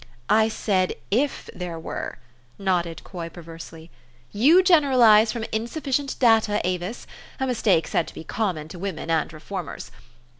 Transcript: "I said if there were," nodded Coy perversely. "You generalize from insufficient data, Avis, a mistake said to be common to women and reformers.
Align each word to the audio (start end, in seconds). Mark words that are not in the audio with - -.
"I 0.41 0.47
said 0.47 0.93
if 1.11 1.47
there 1.53 1.77
were," 1.79 2.17
nodded 2.57 3.03
Coy 3.03 3.29
perversely. 3.29 3.91
"You 4.31 4.63
generalize 4.63 5.31
from 5.31 5.45
insufficient 5.51 6.15
data, 6.19 6.59
Avis, 6.63 7.05
a 7.39 7.45
mistake 7.45 7.87
said 7.87 8.07
to 8.07 8.13
be 8.15 8.23
common 8.23 8.67
to 8.69 8.79
women 8.79 9.11
and 9.11 9.31
reformers. 9.31 9.91